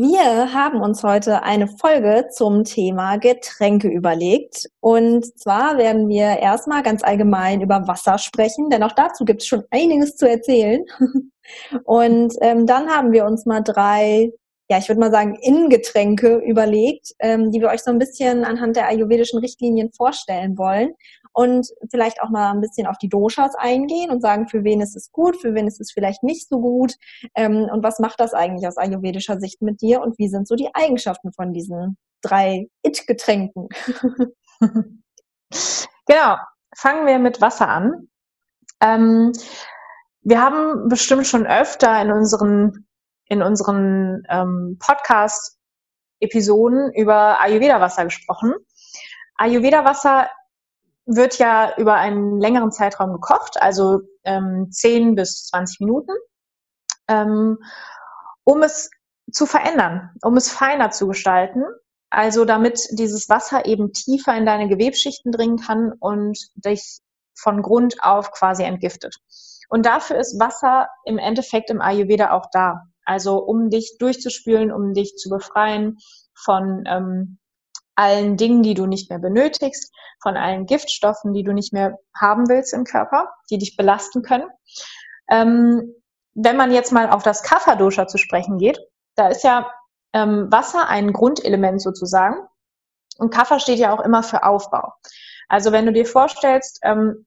[0.00, 4.68] Wir haben uns heute eine Folge zum Thema Getränke überlegt.
[4.78, 9.48] Und zwar werden wir erstmal ganz allgemein über Wasser sprechen, denn auch dazu gibt es
[9.48, 10.84] schon einiges zu erzählen.
[11.84, 14.30] Und ähm, dann haben wir uns mal drei,
[14.70, 18.76] ja, ich würde mal sagen, Innengetränke überlegt, ähm, die wir euch so ein bisschen anhand
[18.76, 20.92] der ayurvedischen Richtlinien vorstellen wollen
[21.32, 24.96] und vielleicht auch mal ein bisschen auf die Doshas eingehen und sagen, für wen ist
[24.96, 26.94] es gut, für wen ist es vielleicht nicht so gut
[27.34, 30.56] ähm, und was macht das eigentlich aus ayurvedischer Sicht mit dir und wie sind so
[30.56, 33.68] die Eigenschaften von diesen drei It-Getränken?
[36.06, 36.36] genau,
[36.76, 38.08] fangen wir mit Wasser an.
[38.80, 39.32] Ähm,
[40.22, 42.86] wir haben bestimmt schon öfter in unseren,
[43.26, 48.54] in unseren ähm, Podcast-Episoden über Ayurveda-Wasser gesprochen.
[49.36, 50.28] Ayurveda-Wasser
[51.08, 56.12] wird ja über einen längeren Zeitraum gekocht, also ähm, 10 bis 20 Minuten,
[57.08, 57.58] ähm,
[58.44, 58.90] um es
[59.32, 61.64] zu verändern, um es feiner zu gestalten.
[62.10, 67.00] Also damit dieses Wasser eben tiefer in deine Gewebschichten dringen kann und dich
[67.34, 69.16] von Grund auf quasi entgiftet.
[69.68, 72.86] Und dafür ist Wasser im Endeffekt im Ayurveda auch da.
[73.04, 75.98] Also um dich durchzuspülen, um dich zu befreien
[76.34, 77.38] von ähm,
[77.98, 82.48] allen Dingen, die du nicht mehr benötigst, von allen Giftstoffen, die du nicht mehr haben
[82.48, 84.48] willst im Körper, die dich belasten können.
[85.28, 85.92] Ähm,
[86.34, 88.78] wenn man jetzt mal auf das Kapha-Dosha zu sprechen geht,
[89.16, 89.70] da ist ja
[90.12, 92.36] ähm, Wasser ein Grundelement sozusagen.
[93.18, 94.92] Und Kapha steht ja auch immer für Aufbau.
[95.48, 97.26] Also wenn du dir vorstellst, ähm,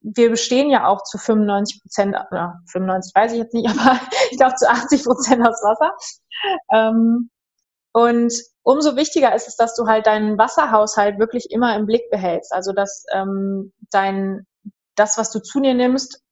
[0.00, 4.38] wir bestehen ja auch zu 95 Prozent, oder 95 weiß ich jetzt nicht, aber ich
[4.38, 5.94] glaube zu 80 Prozent aus Wasser.
[6.72, 7.30] Ähm,
[7.92, 12.52] und umso wichtiger ist es, dass du halt deinen Wasserhaushalt wirklich immer im Blick behältst.
[12.52, 14.46] Also dass ähm, dein
[14.94, 16.22] das, was du zu dir nimmst,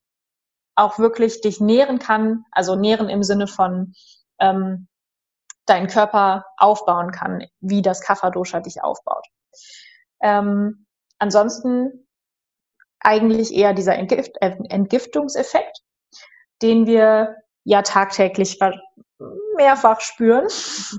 [0.76, 2.44] auch wirklich dich nähren kann.
[2.52, 3.94] Also nähren im Sinne von
[4.38, 4.88] ähm,
[5.66, 9.26] deinen Körper aufbauen kann, wie das Kapha-Dosha dich aufbaut.
[10.22, 10.86] Ähm,
[11.18, 12.06] ansonsten
[13.00, 15.78] eigentlich eher dieser Entgift Entgiftungseffekt,
[16.62, 18.58] den wir ja tagtäglich
[19.56, 20.46] mehrfach spüren,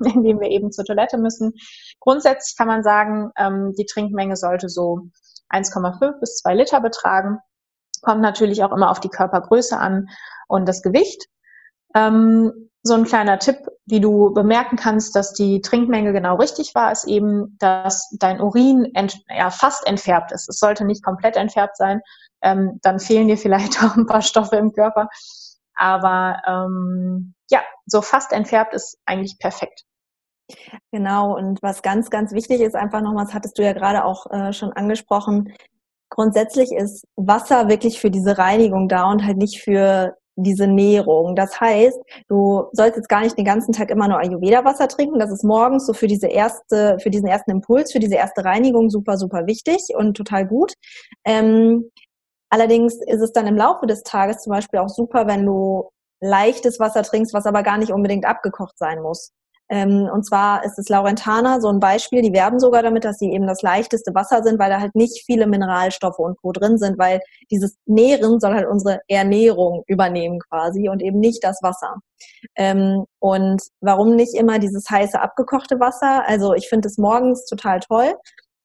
[0.13, 1.53] indem wir eben zur Toilette müssen.
[1.99, 5.07] Grundsätzlich kann man sagen, ähm, die Trinkmenge sollte so
[5.49, 7.39] 1,5 bis 2 Liter betragen.
[8.01, 10.07] Kommt natürlich auch immer auf die Körpergröße an
[10.47, 11.27] und das Gewicht.
[11.95, 16.91] Ähm, so ein kleiner Tipp, wie du bemerken kannst, dass die Trinkmenge genau richtig war,
[16.91, 20.47] ist eben, dass dein Urin ent, ja, fast entfärbt ist.
[20.47, 22.01] Es sollte nicht komplett entfärbt sein.
[22.41, 25.09] Ähm, dann fehlen dir vielleicht auch ein paar Stoffe im Körper.
[25.79, 29.85] Aber ähm, ja, so fast entfärbt ist eigentlich perfekt.
[30.91, 34.25] Genau, und was ganz, ganz wichtig ist, einfach nochmal, das hattest du ja gerade auch
[34.31, 35.53] äh, schon angesprochen,
[36.09, 41.35] grundsätzlich ist Wasser wirklich für diese Reinigung da und halt nicht für diese Nährung.
[41.35, 45.19] Das heißt, du sollst jetzt gar nicht den ganzen Tag immer nur Ayurveda-Wasser trinken.
[45.19, 48.89] Das ist morgens so für diese erste, für diesen ersten Impuls, für diese erste Reinigung
[48.89, 50.73] super, super wichtig und total gut.
[51.25, 51.91] Ähm,
[52.49, 55.89] Allerdings ist es dann im Laufe des Tages zum Beispiel auch super, wenn du
[56.21, 59.31] leichtes Wasser trinkst, was aber gar nicht unbedingt abgekocht sein muss.
[59.71, 63.31] Ähm, und zwar ist es Laurentana so ein Beispiel, die werben sogar damit, dass sie
[63.31, 66.51] eben das leichteste Wasser sind, weil da halt nicht viele Mineralstoffe und Co.
[66.51, 67.21] drin sind, weil
[67.51, 71.97] dieses Nähren soll halt unsere Ernährung übernehmen quasi und eben nicht das Wasser.
[72.55, 76.27] Ähm, und warum nicht immer dieses heiße abgekochte Wasser?
[76.27, 78.15] Also ich finde es morgens total toll,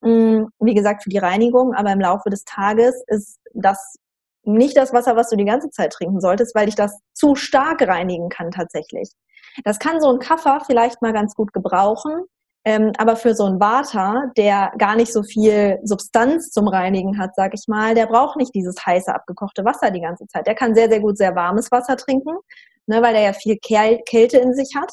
[0.04, 3.97] wie gesagt, für die Reinigung, aber im Laufe des Tages ist das
[4.44, 7.83] nicht das Wasser, was du die ganze Zeit trinken solltest, weil dich das zu stark
[7.83, 9.10] reinigen kann tatsächlich.
[9.65, 12.24] Das kann so ein Kaffer vielleicht mal ganz gut gebrauchen,
[12.66, 17.34] ähm, aber für so einen Vata, der gar nicht so viel Substanz zum Reinigen hat,
[17.36, 20.47] sag ich mal, der braucht nicht dieses heiße abgekochte Wasser die ganze Zeit.
[20.47, 22.36] Der kann sehr, sehr gut sehr warmes Wasser trinken,
[22.86, 24.92] ne, weil der ja viel Kälte in sich hat.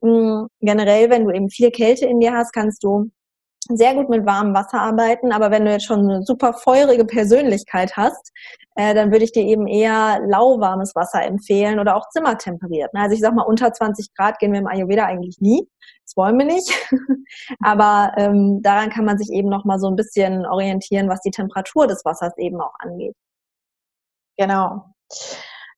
[0.00, 0.46] Mhm.
[0.60, 3.10] Generell, wenn du eben viel Kälte in dir hast, kannst du
[3.68, 7.96] sehr gut mit warmem Wasser arbeiten, aber wenn du jetzt schon eine super feurige Persönlichkeit
[7.96, 8.32] hast,
[8.76, 12.90] äh, dann würde ich dir eben eher lauwarmes Wasser empfehlen oder auch zimmertemperiert.
[12.94, 15.68] Also ich sag mal, unter 20 Grad gehen wir im Ayurveda eigentlich nie.
[16.04, 16.72] Das wollen wir nicht.
[17.62, 21.30] aber ähm, daran kann man sich eben noch mal so ein bisschen orientieren, was die
[21.30, 23.14] Temperatur des Wassers eben auch angeht.
[24.38, 24.94] Genau.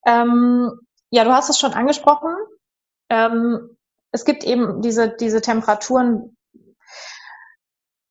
[0.06, 0.70] Ähm,
[1.10, 2.34] ja, du hast es schon angesprochen.
[3.08, 3.76] Ähm,
[4.12, 6.36] es gibt eben diese, diese Temperaturen,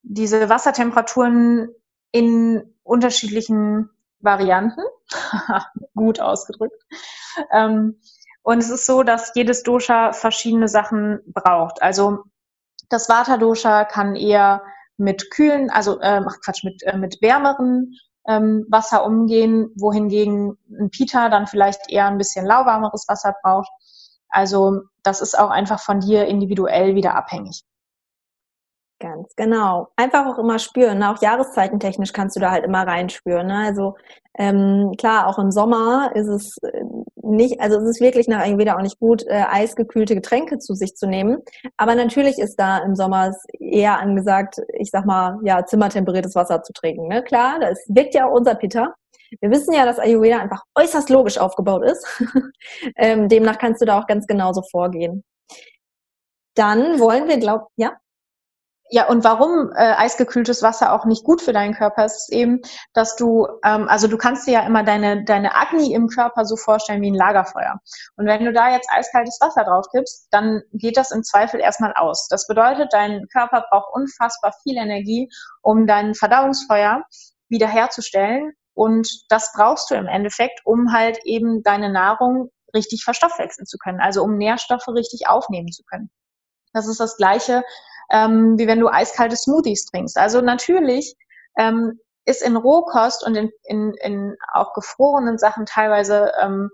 [0.09, 1.69] diese Wassertemperaturen
[2.11, 3.89] in unterschiedlichen
[4.19, 4.81] Varianten,
[5.95, 6.81] gut ausgedrückt.
[7.51, 7.99] Ähm,
[8.41, 11.81] und es ist so, dass jedes Dosha verschiedene Sachen braucht.
[11.83, 12.23] Also
[12.89, 14.63] das Vata-Dosha kann eher
[14.97, 17.93] mit kühlen, also äh, Quatsch, mit, äh, mit wärmeren
[18.27, 23.69] ähm, Wasser umgehen, wohingegen ein Pita dann vielleicht eher ein bisschen lauwarmeres Wasser braucht.
[24.29, 27.63] Also das ist auch einfach von dir individuell wieder abhängig.
[28.99, 29.87] Ganz genau.
[29.95, 30.99] Einfach auch immer spüren.
[30.99, 31.09] Ne?
[31.09, 33.47] Auch jahreszeitentechnisch kannst du da halt immer reinspüren.
[33.47, 33.55] Ne?
[33.55, 33.95] Also
[34.37, 36.83] ähm, klar, auch im Sommer ist es äh,
[37.15, 40.95] nicht, also es ist wirklich nach Ayurveda auch nicht gut, äh, eisgekühlte Getränke zu sich
[40.95, 41.37] zu nehmen.
[41.77, 46.73] Aber natürlich ist da im Sommer eher angesagt, ich sag mal, ja, zimmertemperiertes Wasser zu
[46.73, 47.07] trinken.
[47.07, 47.23] Ne?
[47.23, 48.95] Klar, das wirkt ja auch unser Pitta.
[49.39, 52.05] Wir wissen ja, dass Ayurveda einfach äußerst logisch aufgebaut ist.
[52.97, 55.23] ähm, demnach kannst du da auch ganz genauso vorgehen.
[56.55, 57.93] Dann wollen wir, glaub, ja?
[58.91, 62.61] Ja, und warum äh, eisgekühltes Wasser auch nicht gut für deinen Körper ist, ist eben,
[62.93, 66.55] dass du, ähm, also du kannst dir ja immer deine, deine Agni im Körper so
[66.55, 67.79] vorstellen wie ein Lagerfeuer.
[68.17, 71.93] Und wenn du da jetzt eiskaltes Wasser drauf gibst, dann geht das im Zweifel erstmal
[71.93, 72.27] aus.
[72.29, 75.29] Das bedeutet, dein Körper braucht unfassbar viel Energie,
[75.61, 77.03] um dein Verdauungsfeuer
[77.47, 78.53] wiederherzustellen.
[78.73, 83.99] Und das brauchst du im Endeffekt, um halt eben deine Nahrung richtig verstoffwechseln zu können,
[83.99, 86.09] also um Nährstoffe richtig aufnehmen zu können.
[86.73, 87.63] Das ist das Gleiche,
[88.11, 90.17] ähm, wie wenn du eiskalte Smoothies trinkst.
[90.17, 91.15] Also natürlich
[91.57, 96.69] ähm, ist in Rohkost und in, in, in auch gefrorenen Sachen teilweise ähm,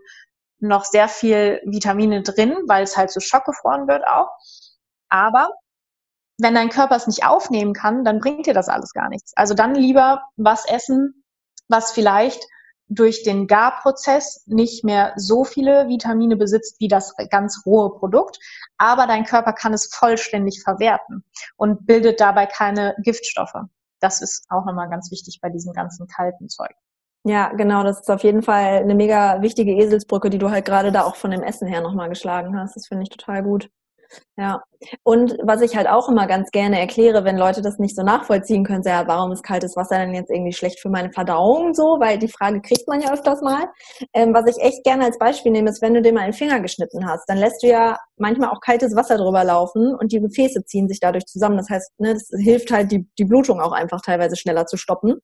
[0.59, 4.29] noch sehr viel Vitamine drin, weil es halt so schockgefroren wird auch.
[5.09, 5.49] Aber
[6.37, 9.31] wenn dein Körper es nicht aufnehmen kann, dann bringt dir das alles gar nichts.
[9.35, 11.23] Also dann lieber was essen,
[11.69, 12.43] was vielleicht
[12.87, 18.39] durch den Garprozess nicht mehr so viele Vitamine besitzt wie das ganz rohe Produkt,
[18.77, 21.23] aber dein Körper kann es vollständig verwerten
[21.57, 23.55] und bildet dabei keine Giftstoffe.
[23.99, 26.75] Das ist auch nochmal ganz wichtig bei diesem ganzen kalten Zeug.
[27.23, 30.91] Ja, genau, das ist auf jeden Fall eine mega wichtige Eselsbrücke, die du halt gerade
[30.91, 32.75] da auch von dem Essen her nochmal geschlagen hast.
[32.75, 33.71] Das finde ich total gut.
[34.37, 34.61] Ja.
[35.03, 38.65] Und was ich halt auch immer ganz gerne erkläre, wenn Leute das nicht so nachvollziehen
[38.65, 41.97] können, so, ja, warum ist kaltes Wasser denn jetzt irgendwie schlecht für meine Verdauung so?
[41.99, 43.69] Weil die Frage kriegt man ja öfters mal.
[44.13, 46.59] Ähm, was ich echt gerne als Beispiel nehme, ist, wenn du dir mal einen Finger
[46.59, 50.65] geschnitten hast, dann lässt du ja manchmal auch kaltes Wasser drüber laufen und die Gefäße
[50.65, 51.57] ziehen sich dadurch zusammen.
[51.57, 55.15] Das heißt, ne, das hilft halt, die, die Blutung auch einfach teilweise schneller zu stoppen.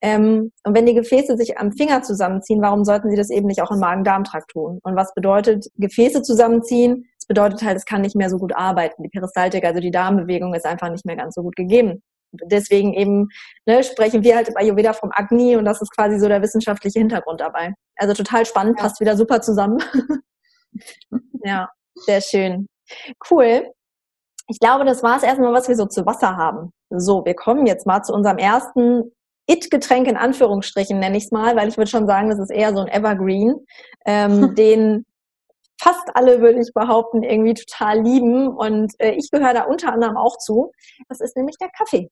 [0.00, 3.62] Ähm, und wenn die Gefäße sich am Finger zusammenziehen, warum sollten sie das eben nicht
[3.62, 4.80] auch im Magen-Darm-Trakt tun?
[4.82, 7.06] Und was bedeutet Gefäße zusammenziehen?
[7.28, 9.02] Das bedeutet halt, es kann nicht mehr so gut arbeiten.
[9.02, 12.02] Die Peristaltik, also die Darmbewegung, ist einfach nicht mehr ganz so gut gegeben.
[12.44, 13.28] Deswegen eben
[13.66, 16.98] ne, sprechen wir halt bei Ayurveda vom Agni und das ist quasi so der wissenschaftliche
[16.98, 17.72] Hintergrund dabei.
[17.96, 18.84] Also total spannend, ja.
[18.84, 19.78] passt wieder super zusammen.
[21.44, 22.66] ja, sehr schön.
[23.30, 23.70] Cool.
[24.48, 26.70] Ich glaube, das war es erstmal, was wir so zu Wasser haben.
[26.90, 29.12] So, wir kommen jetzt mal zu unserem ersten
[29.48, 32.72] It-Getränk in Anführungsstrichen, nenne ich es mal, weil ich würde schon sagen, das ist eher
[32.72, 33.54] so ein Evergreen,
[34.04, 35.04] ähm, den
[35.80, 38.48] fast alle, würde ich behaupten, irgendwie total lieben.
[38.48, 40.72] Und äh, ich gehöre da unter anderem auch zu.
[41.08, 42.10] Das ist nämlich der Kaffee.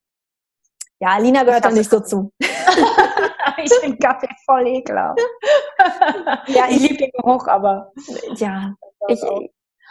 [1.00, 2.32] Ja, Lina gehört da nicht so zu.
[2.40, 5.20] ich finde Kaffee voll ekelhaft.
[6.46, 7.92] ja, ich liebe den Geruch, aber.
[8.36, 8.74] Ja,
[9.08, 9.20] ich,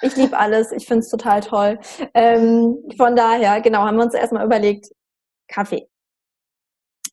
[0.01, 0.71] ich liebe alles.
[0.71, 1.79] Ich finde es total toll.
[2.13, 4.89] Ähm, von daher, genau, haben wir uns erstmal überlegt,
[5.47, 5.87] Kaffee.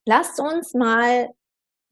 [0.07, 1.29] Lasst uns mal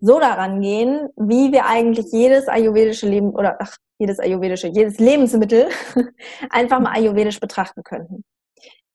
[0.01, 5.69] so daran gehen, wie wir eigentlich jedes ayurvedische Leben oder ach, jedes ayurvedische, jedes Lebensmittel
[6.51, 8.25] einfach mal ayurvedisch betrachten könnten.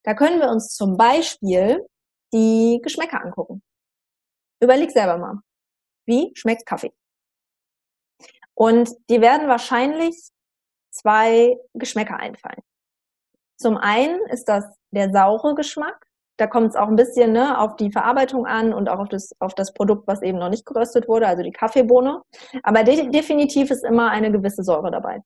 [0.03, 1.86] Da können wir uns zum Beispiel
[2.33, 3.62] die Geschmäcker angucken.
[4.62, 5.39] Überleg selber mal.
[6.05, 6.93] Wie schmeckt Kaffee?
[8.55, 10.29] Und die werden wahrscheinlich
[10.91, 12.62] zwei Geschmäcker einfallen.
[13.57, 16.05] Zum einen ist das der saure Geschmack.
[16.37, 19.31] Da kommt es auch ein bisschen ne, auf die Verarbeitung an und auch auf das,
[19.39, 22.21] auf das Produkt, was eben noch nicht geröstet wurde, also die Kaffeebohne.
[22.63, 25.21] Aber de definitiv ist immer eine gewisse Säure dabei.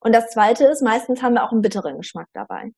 [0.00, 2.72] Und das zweite ist, meistens haben wir auch einen bitteren Geschmack dabei.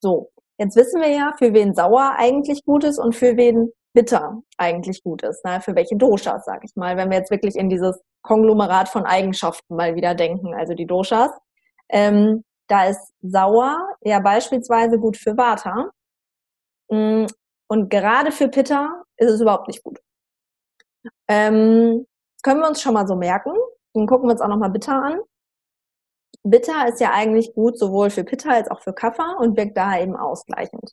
[0.00, 4.42] So, jetzt wissen wir ja, für wen sauer eigentlich gut ist und für wen bitter
[4.58, 5.44] eigentlich gut ist.
[5.44, 5.60] Ne?
[5.60, 9.76] Für welche Doshas, sag ich mal, wenn wir jetzt wirklich in dieses Konglomerat von Eigenschaften
[9.76, 11.30] mal wieder denken, also die Doshas.
[11.88, 15.90] Ähm, da ist sauer ja beispielsweise gut für Vata
[16.88, 19.98] und gerade für Pitta ist es überhaupt nicht gut.
[21.28, 22.06] Ähm,
[22.42, 23.52] können wir uns schon mal so merken.
[23.94, 25.20] Dann gucken wir uns auch nochmal Bitter an.
[26.42, 29.98] Bitter ist ja eigentlich gut sowohl für Pitta als auch für Kaffer und wirkt da
[29.98, 30.92] eben ausgleichend.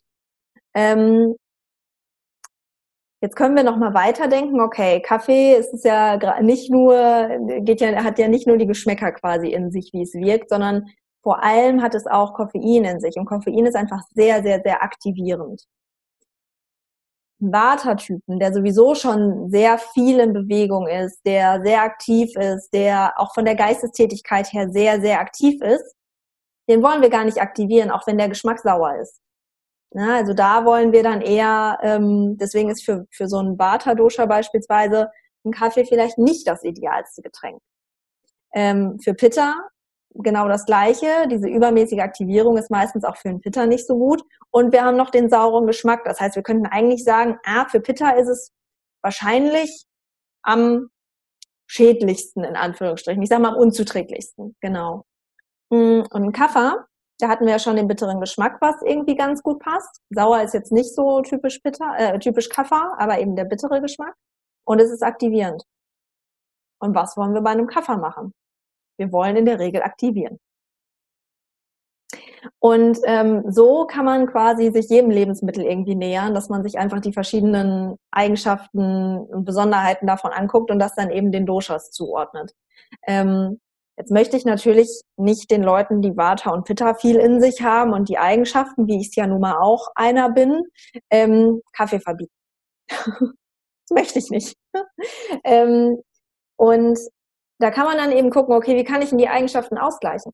[0.74, 1.36] Ähm,
[3.20, 4.60] jetzt können wir nochmal weiterdenken.
[4.60, 7.28] Okay, Kaffee ist es ja nicht nur,
[7.60, 10.86] geht ja, hat ja nicht nur die Geschmäcker quasi in sich, wie es wirkt, sondern
[11.22, 13.16] vor allem hat es auch Koffein in sich.
[13.16, 15.62] Und Koffein ist einfach sehr, sehr, sehr aktivierend.
[17.50, 23.34] Vata-Typen, der sowieso schon sehr viel in Bewegung ist, der sehr aktiv ist, der auch
[23.34, 25.94] von der Geistestätigkeit her sehr, sehr aktiv ist,
[26.68, 29.18] den wollen wir gar nicht aktivieren, auch wenn der Geschmack sauer ist.
[29.94, 34.26] Ja, also da wollen wir dann eher, ähm, deswegen ist für, für so einen Vata-Dosha
[34.26, 35.10] beispielsweise
[35.44, 37.60] ein Kaffee vielleicht nicht das idealste Getränk.
[38.54, 39.54] Ähm, für Pitta
[40.14, 41.28] genau das Gleiche.
[41.30, 44.22] Diese übermäßige Aktivierung ist meistens auch für einen Pitta nicht so gut.
[44.50, 46.04] Und wir haben noch den sauren Geschmack.
[46.04, 48.52] Das heißt, wir könnten eigentlich sagen, ah, für Pitta ist es
[49.02, 49.84] wahrscheinlich
[50.42, 50.90] am
[51.66, 53.22] schädlichsten, in Anführungsstrichen.
[53.22, 54.56] Ich sage mal am unzuträglichsten.
[54.60, 55.04] Genau.
[55.70, 56.86] Mm, und ein Kaffer,
[57.18, 60.00] da hatten wir ja schon den bitteren Geschmack, was irgendwie ganz gut passt.
[60.10, 64.14] Sauer ist jetzt nicht so typisch Pitta, äh, typisch Kaffer, aber eben der bittere Geschmack.
[64.64, 65.64] Und es ist aktivierend.
[66.80, 68.34] Und was wollen wir bei einem Kaffer machen?
[69.02, 70.38] Wir wollen in der Regel aktivieren.
[72.60, 77.00] Und ähm, so kann man quasi sich jedem Lebensmittel irgendwie nähern, dass man sich einfach
[77.00, 82.52] die verschiedenen Eigenschaften und Besonderheiten davon anguckt und das dann eben den Doshas zuordnet.
[83.08, 83.60] Ähm,
[83.96, 87.92] jetzt möchte ich natürlich nicht den Leuten, die Vata und Pitta viel in sich haben
[87.92, 90.62] und die Eigenschaften, wie ich es ja nun mal auch einer bin,
[91.10, 92.32] ähm, Kaffee verbieten.
[92.88, 94.56] das möchte ich nicht.
[95.44, 96.00] ähm,
[96.56, 96.96] und
[97.62, 100.32] da kann man dann eben gucken, okay, wie kann ich denn die Eigenschaften ausgleichen?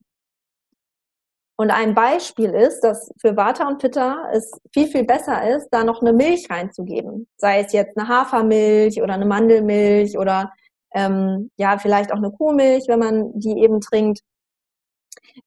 [1.60, 5.84] Und ein Beispiel ist, dass für Vata und Pitta es viel, viel besser ist, da
[5.84, 7.26] noch eine Milch reinzugeben.
[7.36, 10.52] Sei es jetzt eine Hafermilch oder eine Mandelmilch oder
[10.94, 14.20] ähm, ja, vielleicht auch eine Kuhmilch, wenn man die eben trinkt.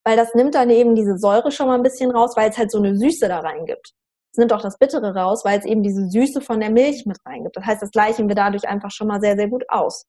[0.03, 2.71] Weil das nimmt dann eben diese Säure schon mal ein bisschen raus, weil es halt
[2.71, 3.93] so eine Süße da reingibt.
[4.33, 7.17] Es nimmt auch das Bittere raus, weil es eben diese Süße von der Milch mit
[7.25, 7.55] reingibt.
[7.55, 10.05] Das heißt, das gleichen wir dadurch einfach schon mal sehr, sehr gut aus.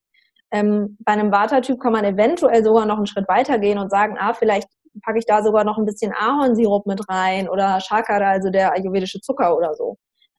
[0.53, 4.35] Ähm, bei einem Vata-Typ kann man eventuell sogar noch einen Schritt weitergehen und sagen, ah,
[4.35, 4.69] vielleicht
[5.03, 9.21] packe ich da sogar noch ein bisschen Ahornsirup mit rein oder Shakara, also der ayurvedische
[9.21, 9.97] Zucker oder so.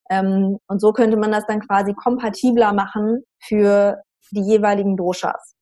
[0.09, 5.55] Ähm, und so könnte man das dann quasi kompatibler machen für die jeweiligen Doshas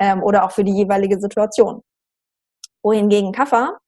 [0.00, 1.82] ähm, oder auch für die jeweilige Situation.
[2.82, 3.78] Wohingegen Kaffer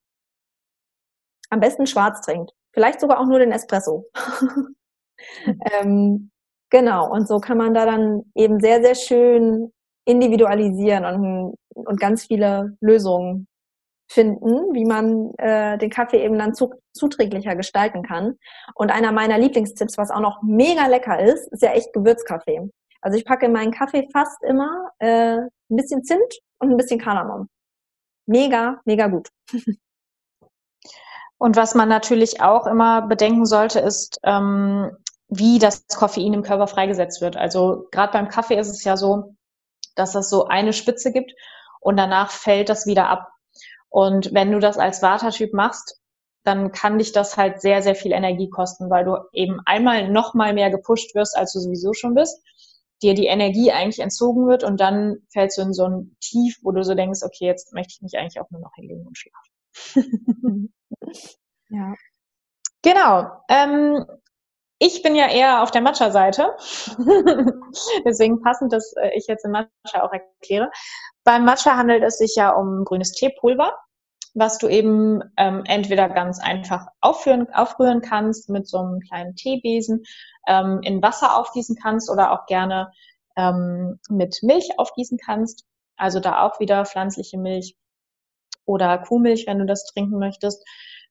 [1.48, 2.52] am besten schwarz trinkt.
[2.72, 4.06] Vielleicht sogar auch nur den Espresso.
[5.72, 6.30] ähm,
[6.70, 9.72] genau, und so kann man da dann eben sehr, sehr schön
[10.04, 13.46] individualisieren und, und ganz viele Lösungen
[14.10, 18.36] finden, wie man äh, den Kaffee eben dann zu, zuträglicher gestalten kann.
[18.74, 22.70] Und einer meiner Lieblingstipps, was auch noch mega lecker ist, ist ja echt Gewürzkaffee.
[23.00, 27.00] Also ich packe in meinen Kaffee fast immer äh, ein bisschen Zimt und ein bisschen
[27.00, 27.48] Kardamom.
[28.26, 29.28] Mega, mega gut.
[31.38, 36.68] Und was man natürlich auch immer bedenken sollte, ist, ähm, wie das Koffein im Körper
[36.68, 37.36] freigesetzt wird.
[37.36, 39.34] Also gerade beim Kaffee ist es ja so,
[39.94, 41.32] dass es so eine Spitze gibt
[41.80, 43.28] und danach fällt das wieder ab.
[43.88, 46.00] Und wenn du das als Vata-Typ machst,
[46.44, 50.34] dann kann dich das halt sehr, sehr viel Energie kosten, weil du eben einmal noch
[50.34, 52.42] mal mehr gepusht wirst, als du sowieso schon bist,
[53.02, 56.72] dir die Energie eigentlich entzogen wird und dann fällst du in so ein Tief, wo
[56.72, 60.72] du so denkst, okay, jetzt möchte ich mich eigentlich auch nur noch hinlegen und schlafen.
[61.68, 61.94] ja.
[62.82, 63.30] Genau.
[63.48, 64.04] Ähm,
[64.82, 66.56] ich bin ja eher auf der Matcha-Seite.
[68.04, 70.70] Deswegen passend, dass äh, ich jetzt in Matcha auch erkläre.
[71.22, 73.78] Beim Matcha handelt es sich ja um grünes Teepulver,
[74.34, 80.02] was du eben ähm, entweder ganz einfach aufführen, aufrühren kannst mit so einem kleinen Teebesen,
[80.48, 82.90] ähm, in Wasser aufgießen kannst oder auch gerne
[83.36, 85.64] ähm, mit Milch aufgießen kannst.
[85.96, 87.76] Also da auch wieder pflanzliche Milch
[88.64, 90.66] oder Kuhmilch, wenn du das trinken möchtest.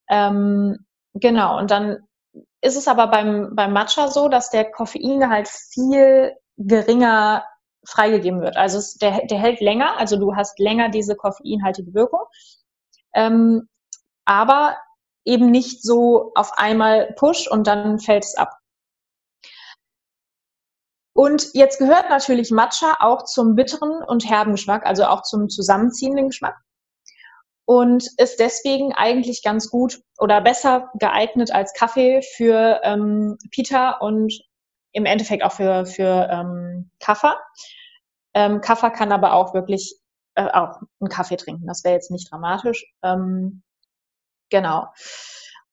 [0.09, 1.99] Ähm, genau, und dann
[2.61, 7.45] ist es aber beim, beim Matcha so, dass der Koffeingehalt viel geringer
[7.85, 8.57] freigegeben wird.
[8.57, 12.21] Also es, der, der hält länger, also du hast länger diese koffeinhaltige Wirkung,
[13.13, 13.67] ähm,
[14.25, 14.77] aber
[15.25, 18.57] eben nicht so auf einmal push und dann fällt es ab.
[21.13, 26.27] Und jetzt gehört natürlich Matcha auch zum bitteren und herben Geschmack, also auch zum zusammenziehenden
[26.27, 26.55] Geschmack
[27.65, 34.33] und ist deswegen eigentlich ganz gut oder besser geeignet als Kaffee für ähm, Pita und
[34.93, 37.39] im Endeffekt auch für, für ähm, Kaffer.
[38.33, 39.95] Ähm, Kaffer kann aber auch wirklich
[40.35, 41.67] äh, auch einen Kaffee trinken.
[41.67, 42.85] Das wäre jetzt nicht dramatisch.
[43.03, 43.63] Ähm,
[44.49, 44.87] genau.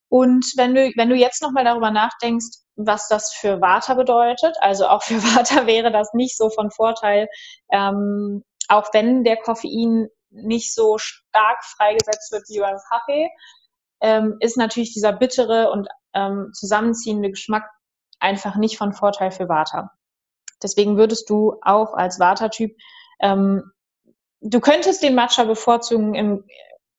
[0.09, 4.87] Und wenn du, wenn du jetzt nochmal darüber nachdenkst, was das für Vata bedeutet, also
[4.87, 7.29] auch für Vata wäre das nicht so von Vorteil,
[7.73, 13.29] ähm, auch wenn der Koffein nicht so stark freigesetzt wird wie beim Kaffee,
[14.01, 17.69] ähm, ist natürlich dieser bittere und ähm, zusammenziehende Geschmack
[18.21, 19.91] einfach nicht von Vorteil für Vata.
[20.63, 22.77] Deswegen würdest du auch als Vata-Typ,
[23.21, 23.73] ähm,
[24.41, 26.45] du könntest den Matcha bevorzugen im,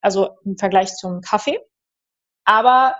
[0.01, 1.59] also im Vergleich zum Kaffee,
[2.45, 2.95] aber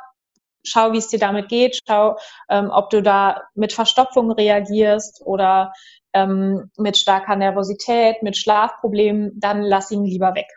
[0.64, 2.18] schau, wie es dir damit geht, schau,
[2.50, 5.74] ähm, ob du da mit Verstopfung reagierst oder
[6.14, 10.48] ähm, mit starker Nervosität, mit Schlafproblemen, dann lass ihn lieber weg.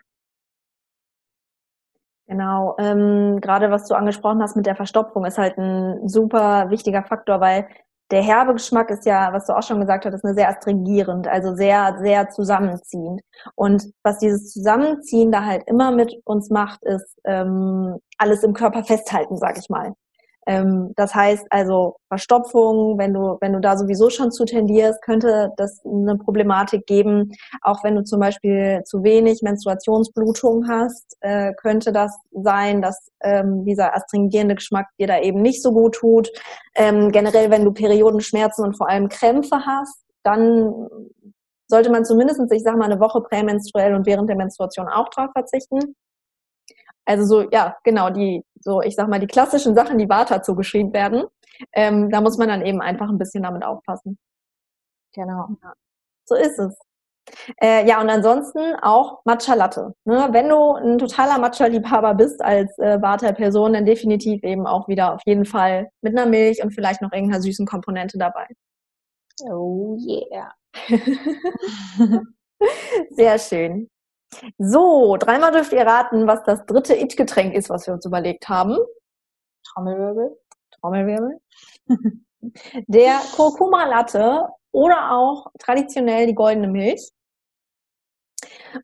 [2.27, 7.03] Genau, ähm, gerade was du angesprochen hast mit der Verstopfung ist halt ein super wichtiger
[7.03, 7.67] Faktor, weil
[8.13, 11.55] der herbe Geschmack ist ja, was du auch schon gesagt hast, eine sehr astringierend, also
[11.55, 13.21] sehr, sehr zusammenziehend.
[13.55, 18.83] Und was dieses Zusammenziehen da halt immer mit uns macht, ist ähm, alles im Körper
[18.83, 19.93] festhalten, sag ich mal.
[20.45, 25.51] Ähm, das heißt also Verstopfung, wenn du, wenn du da sowieso schon zu tendierst, könnte
[25.57, 27.31] das eine Problematik geben.
[27.61, 33.65] Auch wenn du zum Beispiel zu wenig Menstruationsblutung hast, äh, könnte das sein, dass ähm,
[33.65, 36.29] dieser astringierende Geschmack dir da eben nicht so gut tut.
[36.75, 40.87] Ähm, generell, wenn du Periodenschmerzen und vor allem Krämpfe hast, dann
[41.67, 45.31] sollte man zumindest, ich sag mal, eine Woche prämenstruell und während der Menstruation auch drauf
[45.33, 45.95] verzichten.
[47.05, 50.93] Also so, ja, genau, die, so, ich sag mal, die klassischen Sachen, die Vata zugeschrieben
[50.93, 51.25] werden,
[51.73, 54.17] ähm, da muss man dann eben einfach ein bisschen damit aufpassen.
[55.13, 55.49] Genau.
[55.61, 55.73] Ja.
[56.25, 56.77] So ist es.
[57.61, 59.93] Äh, ja, und ansonsten auch Matcha Latte.
[60.05, 60.27] Ne?
[60.31, 65.21] Wenn du ein totaler Matcha-Liebhaber bist als äh, Vata-Person, dann definitiv eben auch wieder auf
[65.25, 68.47] jeden Fall mit einer Milch und vielleicht noch irgendeiner süßen Komponente dabei.
[69.49, 70.53] Oh yeah.
[73.11, 73.89] Sehr schön.
[74.57, 78.77] So, dreimal dürft ihr raten, was das dritte It-Getränk ist, was wir uns überlegt haben.
[79.67, 80.37] Trommelwirbel.
[80.79, 81.39] Trommelwirbel.
[82.87, 87.09] Der Kurkuma Latte oder auch traditionell die goldene Milch.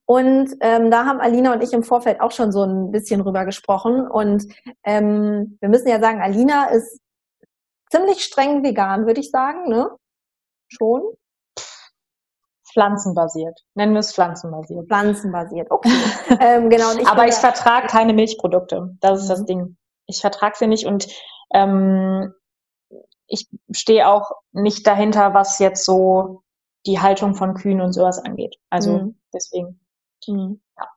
[0.06, 3.46] Und ähm, da haben Alina und ich im Vorfeld auch schon so ein bisschen drüber
[3.46, 4.08] gesprochen.
[4.08, 4.46] Und
[4.84, 7.02] ähm, wir müssen ja sagen, Alina ist
[7.92, 9.90] ziemlich streng vegan, würde ich sagen, ne?
[10.70, 11.02] Schon
[12.72, 13.60] pflanzenbasiert.
[13.76, 14.88] Nennen wir es pflanzenbasiert.
[14.88, 15.92] Pflanzenbasiert, okay.
[16.40, 16.92] ähm, genau.
[16.98, 18.96] Ich Aber ich vertrage keine Milchprodukte.
[19.00, 19.30] Das ist mhm.
[19.30, 19.78] das Ding.
[20.06, 21.08] Ich vertrage sie nicht und
[21.54, 22.34] ähm,
[23.28, 26.42] ich stehe auch nicht dahinter, was jetzt so
[26.86, 28.56] die Haltung von Kühen und sowas angeht.
[28.70, 29.20] Also mhm.
[29.34, 29.80] deswegen.
[30.28, 30.62] Mhm.
[30.78, 30.88] Ja.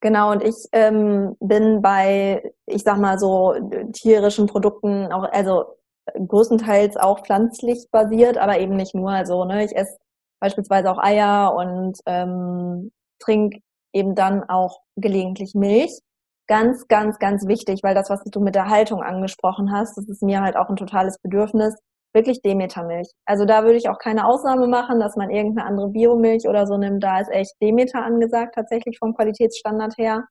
[0.00, 3.54] Genau, und ich ähm, bin bei, ich sag mal so,
[3.92, 5.64] tierischen Produkten auch, also
[6.06, 9.10] größtenteils auch pflanzlich basiert, aber eben nicht nur.
[9.10, 9.98] Also, ne, ich esse
[10.40, 13.60] beispielsweise auch Eier und ähm, trinke
[13.92, 16.00] eben dann auch gelegentlich Milch.
[16.46, 20.22] Ganz, ganz, ganz wichtig, weil das, was du mit der Haltung angesprochen hast, das ist
[20.22, 21.74] mir halt auch ein totales Bedürfnis,
[22.12, 23.10] wirklich Demetermilch.
[23.24, 26.76] Also da würde ich auch keine Ausnahme machen, dass man irgendeine andere Biomilch oder so
[26.76, 27.02] nimmt.
[27.02, 30.24] Da ist echt Demeter angesagt, tatsächlich vom Qualitätsstandard her.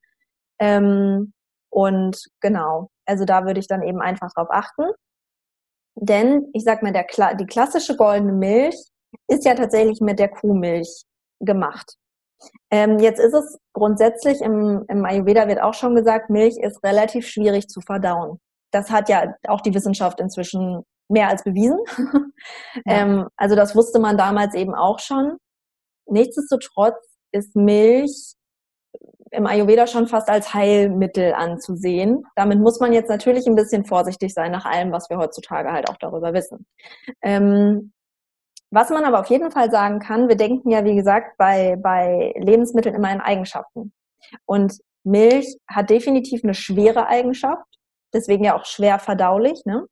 [0.60, 1.34] Ähm,
[1.70, 4.84] und genau, also da würde ich dann eben einfach drauf achten.
[5.96, 8.76] Denn ich sag mal, der, die klassische goldene Milch
[9.28, 11.04] ist ja tatsächlich mit der Kuhmilch
[11.40, 11.98] gemacht.
[12.72, 17.28] Ähm, jetzt ist es grundsätzlich im, im Ayurveda wird auch schon gesagt, Milch ist relativ
[17.28, 18.40] schwierig zu verdauen.
[18.72, 21.80] Das hat ja auch die Wissenschaft inzwischen mehr als bewiesen.
[22.86, 22.96] Ja.
[22.98, 25.38] ähm, also das wusste man damals eben auch schon.
[26.08, 26.98] Nichtsdestotrotz
[27.32, 28.36] ist Milch
[29.32, 32.26] im Ayurveda schon fast als Heilmittel anzusehen.
[32.36, 35.90] Damit muss man jetzt natürlich ein bisschen vorsichtig sein nach allem, was wir heutzutage halt
[35.90, 36.66] auch darüber wissen.
[37.22, 37.94] Ähm,
[38.74, 42.34] was man aber auf jeden Fall sagen kann, wir denken ja, wie gesagt, bei, bei
[42.38, 43.94] Lebensmitteln immer in Eigenschaften.
[44.46, 47.68] Und Milch hat definitiv eine schwere Eigenschaft,
[48.14, 49.86] deswegen ja auch schwer verdaulich, ne?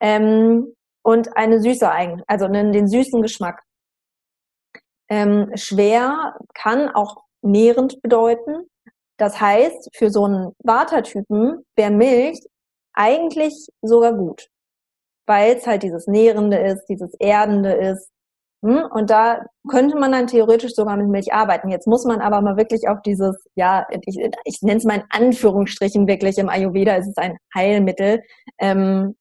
[0.00, 3.62] Ähm, und eine süße Eigenschaft, also einen, den süßen Geschmack.
[5.08, 8.68] Ähm, schwer kann auch nährend bedeuten.
[9.18, 12.40] Das heißt, für so einen Watertypen wäre Milch
[12.92, 14.48] eigentlich sogar gut,
[15.26, 18.10] weil es halt dieses Nährende ist, dieses Erdende ist?
[18.60, 21.68] Und da könnte man dann theoretisch sogar mit Milch arbeiten.
[21.68, 25.04] Jetzt muss man aber mal wirklich auf dieses, ja, ich, ich nenne es mal in
[25.10, 28.22] Anführungsstrichen wirklich im Ayurveda, ist es ein Heilmittel,
[28.58, 29.14] ähm,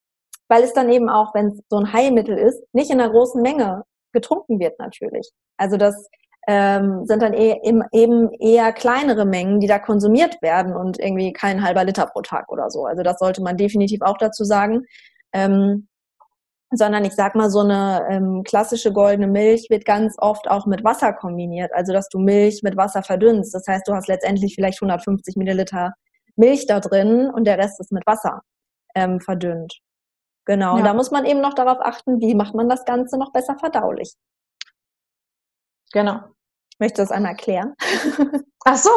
[0.48, 3.42] weil es dann eben auch, wenn es so ein Heilmittel ist, nicht in einer großen
[3.42, 5.30] Menge getrunken wird natürlich.
[5.58, 6.08] Also das
[6.48, 7.60] ähm, sind dann e
[7.92, 12.52] eben eher kleinere Mengen, die da konsumiert werden und irgendwie kein halber Liter pro Tag
[12.52, 12.86] oder so.
[12.86, 14.86] Also das sollte man definitiv auch dazu sagen.
[15.34, 15.88] Ähm,
[16.72, 20.84] sondern ich sag mal, so eine ähm, klassische goldene Milch wird ganz oft auch mit
[20.84, 21.72] Wasser kombiniert.
[21.74, 23.54] Also, dass du Milch mit Wasser verdünnst.
[23.54, 25.94] Das heißt, du hast letztendlich vielleicht 150 Milliliter
[26.36, 28.42] Milch da drin und der Rest ist mit Wasser
[28.96, 29.80] ähm, verdünnt.
[30.46, 30.74] Genau.
[30.74, 30.80] Ja.
[30.80, 33.58] Und da muss man eben noch darauf achten, wie macht man das Ganze noch besser
[33.58, 34.14] verdaulich.
[35.92, 36.20] Genau.
[36.80, 37.74] Möchtest du das einmal erklären?
[38.66, 38.90] Ach so.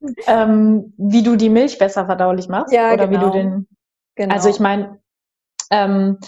[0.26, 2.72] ähm, wie du die Milch besser verdaulich machst?
[2.72, 3.10] Ja, oder genau.
[3.10, 3.50] wie du genau.
[3.50, 3.68] den.
[4.14, 4.34] Genau.
[4.34, 4.98] Also ich meine,
[5.70, 6.18] ähm,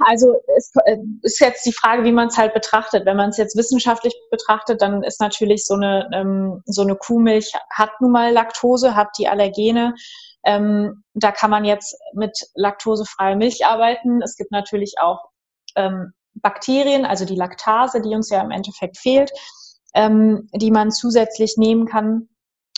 [0.00, 3.06] Also es äh, ist jetzt die Frage, wie man es halt betrachtet.
[3.06, 7.52] Wenn man es jetzt wissenschaftlich betrachtet, dann ist natürlich so eine, ähm, so eine Kuhmilch
[7.70, 9.94] hat nun mal Laktose, hat die Allergene.
[10.44, 14.22] Ähm, da kann man jetzt mit laktosefreier Milch arbeiten.
[14.22, 15.20] Es gibt natürlich auch
[15.76, 19.30] ähm, Bakterien, also die Laktase, die uns ja im Endeffekt fehlt,
[19.94, 22.28] ähm, die man zusätzlich nehmen kann.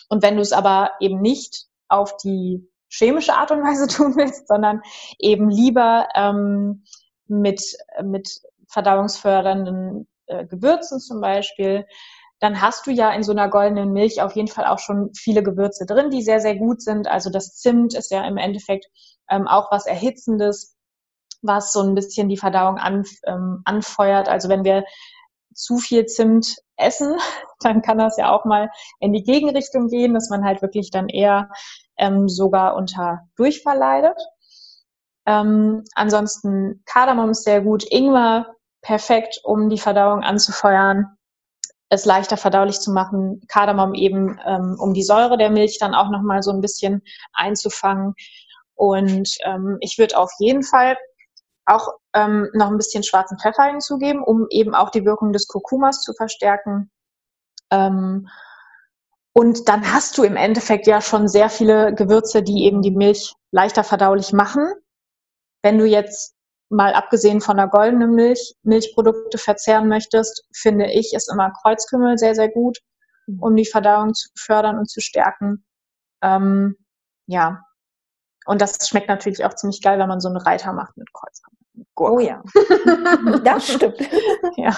[0.09, 4.49] Und wenn du es aber eben nicht auf die chemische Art und Weise tun willst,
[4.49, 4.83] sondern
[5.19, 6.85] eben lieber ähm,
[7.27, 7.63] mit,
[8.03, 11.87] mit verdauungsfördernden äh, Gewürzen zum Beispiel,
[12.41, 15.43] dann hast du ja in so einer goldenen Milch auf jeden Fall auch schon viele
[15.43, 17.07] Gewürze drin, die sehr, sehr gut sind.
[17.07, 18.87] Also das Zimt ist ja im Endeffekt
[19.31, 20.77] ähm, auch was Erhitzendes,
[21.43, 24.29] was so ein bisschen die Verdauung an, ähm, anfeuert.
[24.29, 24.85] Also wenn wir
[25.55, 27.17] zu viel Zimt essen,
[27.61, 31.09] dann kann das ja auch mal in die Gegenrichtung gehen, dass man halt wirklich dann
[31.09, 31.51] eher
[31.97, 34.19] ähm, sogar unter Durchfall leidet.
[35.27, 41.17] Ähm, ansonsten Kardamom ist sehr gut, Ingwer perfekt, um die Verdauung anzufeuern,
[41.89, 43.41] es leichter verdaulich zu machen.
[43.49, 48.15] Kardamom eben, ähm, um die Säure der Milch dann auch nochmal so ein bisschen einzufangen.
[48.75, 50.97] Und ähm, ich würde auf jeden Fall
[51.67, 56.03] auch ähm, noch ein bisschen schwarzen Pfeffer hinzugeben, um eben auch die Wirkung des Kurkumas
[56.03, 56.91] zu verstärken.
[57.71, 58.29] Ähm,
[59.33, 63.35] und dann hast du im Endeffekt ja schon sehr viele Gewürze, die eben die Milch
[63.51, 64.73] leichter verdaulich machen.
[65.63, 66.35] Wenn du jetzt
[66.69, 72.35] mal abgesehen von der goldenen Milch Milchprodukte verzehren möchtest, finde ich, ist immer Kreuzkümmel sehr,
[72.35, 72.79] sehr gut,
[73.27, 73.43] mhm.
[73.43, 75.65] um die Verdauung zu fördern und zu stärken.
[76.23, 76.77] Ähm,
[77.27, 77.63] ja.
[78.47, 81.55] Und das schmeckt natürlich auch ziemlich geil, wenn man so einen Reiter macht mit Kreuzkümmel.
[81.97, 82.43] Oh ja,
[83.45, 83.99] das stimmt.
[84.57, 84.77] ja,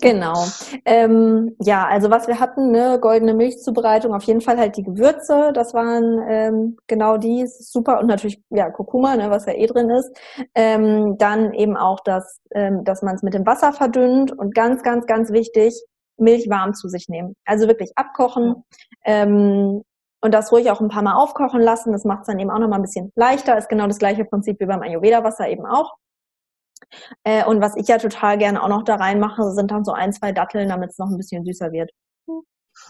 [0.00, 0.44] genau.
[0.84, 5.52] Ähm, ja, also was wir hatten, ne, goldene Milchzubereitung, auf jeden Fall halt die Gewürze,
[5.52, 9.90] das waren ähm, genau die, super und natürlich ja Kurkuma, ne, was ja eh drin
[9.90, 10.10] ist.
[10.54, 14.82] Ähm, dann eben auch das, ähm, dass man es mit dem Wasser verdünnt und ganz,
[14.82, 15.74] ganz, ganz wichtig,
[16.16, 17.34] Milch warm zu sich nehmen.
[17.44, 18.64] Also wirklich abkochen.
[19.04, 19.82] Ähm,
[20.20, 21.92] und das ruhig auch ein paar Mal aufkochen lassen.
[21.92, 23.56] Das macht es dann eben auch nochmal ein bisschen leichter.
[23.56, 25.94] Ist genau das gleiche Prinzip wie beim Ayurveda-Wasser eben auch.
[27.24, 30.12] Äh, und was ich ja total gerne auch noch da reinmache, sind dann so ein,
[30.12, 31.90] zwei Datteln, damit es noch ein bisschen süßer wird.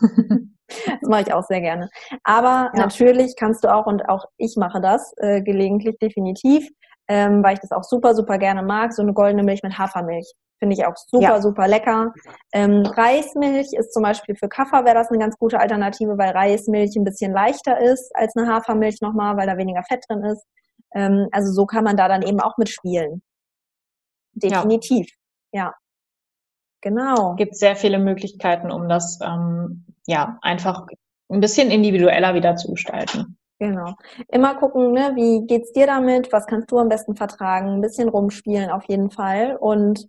[0.00, 1.88] das mache ich auch sehr gerne.
[2.24, 2.82] Aber ja.
[2.82, 6.68] natürlich kannst du auch, und auch ich mache das äh, gelegentlich definitiv,
[7.08, 10.32] ähm, weil ich das auch super, super gerne mag, so eine goldene Milch mit Hafermilch.
[10.59, 11.40] Finde ich auch super, ja.
[11.40, 12.12] super lecker.
[12.53, 16.97] Ähm, Reismilch ist zum Beispiel für Kaffer wäre das eine ganz gute Alternative, weil Reismilch
[16.97, 20.44] ein bisschen leichter ist als eine Hafermilch nochmal, weil da weniger Fett drin ist.
[20.94, 23.23] Ähm, also so kann man da dann eben auch mitspielen.
[24.33, 25.07] Definitiv.
[25.53, 25.64] Ja.
[25.64, 25.75] ja.
[26.81, 27.33] Genau.
[27.33, 30.87] Es gibt sehr viele Möglichkeiten, um das ähm, ja einfach
[31.29, 33.37] ein bisschen individueller wieder zu gestalten.
[33.59, 33.94] Genau.
[34.29, 36.33] Immer gucken, ne, wie geht's dir damit?
[36.33, 37.71] Was kannst du am besten vertragen?
[37.71, 39.57] Ein bisschen rumspielen auf jeden Fall.
[39.57, 40.09] Und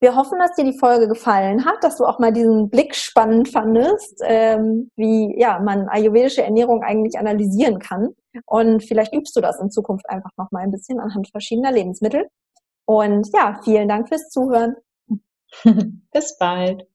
[0.00, 3.48] wir hoffen, dass dir die Folge gefallen hat, dass du auch mal diesen Blick spannend
[3.48, 8.14] fandest, ähm, wie ja man ayurvedische Ernährung eigentlich analysieren kann.
[8.44, 12.26] Und vielleicht übst du das in Zukunft einfach noch mal ein bisschen anhand verschiedener Lebensmittel.
[12.84, 14.76] Und ja, vielen Dank fürs Zuhören.
[16.12, 16.86] Bis bald.